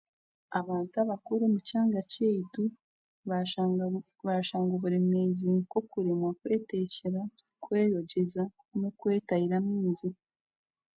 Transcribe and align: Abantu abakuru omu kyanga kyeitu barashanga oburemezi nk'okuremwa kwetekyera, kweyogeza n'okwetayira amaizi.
Abantu 0.59 0.93
abakuru 1.03 1.41
omu 1.47 1.59
kyanga 1.67 1.99
kyeitu 2.11 2.63
barashanga 4.25 4.71
oburemezi 4.77 5.45
nk'okuremwa 5.57 6.29
kwetekyera, 6.39 7.21
kweyogeza 7.63 8.43
n'okwetayira 8.79 9.55
amaizi. 9.61 10.09